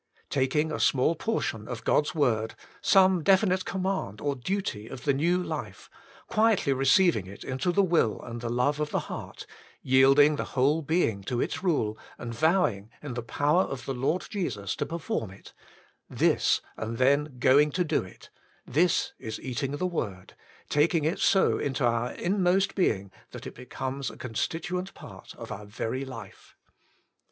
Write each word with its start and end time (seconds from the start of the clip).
Taking 0.31 0.71
a 0.71 0.79
small 0.79 1.13
portion 1.13 1.67
of 1.67 1.83
God's 1.83 2.15
word, 2.15 2.55
some 2.81 3.21
definite 3.21 3.65
command 3.65 4.19
or 4.19 4.35
duty 4.35 4.87
of 4.87 5.03
the 5.03 5.13
new 5.13 5.37
life, 5.43 5.91
quietly 6.27 6.73
receiving 6.73 7.27
it 7.27 7.43
into 7.43 7.71
the 7.71 7.83
will 7.83 8.19
and 8.19 8.41
the 8.41 8.49
love 8.49 8.79
of 8.79 8.89
the 8.89 9.01
heart, 9.11 9.45
yielding 9.83 10.37
the 10.37 10.43
whole 10.57 10.81
being 10.81 11.21
to 11.25 11.39
its 11.39 11.61
rule, 11.61 11.99
and 12.17 12.33
vowing, 12.33 12.89
in 13.03 13.13
the 13.13 13.21
power 13.21 13.61
of 13.61 13.85
the 13.85 13.93
Lord 13.93 14.25
Jesus, 14.27 14.75
to 14.77 14.87
perform 14.87 15.29
it: 15.29 15.53
this, 16.09 16.61
and 16.77 16.97
then 16.97 17.35
Going 17.37 17.69
to 17.73 17.83
Do 17.83 18.01
It^ 18.01 18.29
this 18.65 19.13
is 19.19 19.39
eating 19.39 19.73
the 19.73 19.85
word, 19.85 20.35
taking 20.67 21.05
it 21.05 21.19
so 21.19 21.59
into 21.59 21.85
our 21.85 22.13
inmost 22.13 22.73
being, 22.73 23.11
that 23.29 23.45
it 23.45 23.53
becomes 23.53 24.09
a 24.09 24.17
constituent 24.17 24.95
part 24.95 25.35
of 25.35 25.51
our 25.51 25.67
very 25.67 26.03
life. 26.05 26.55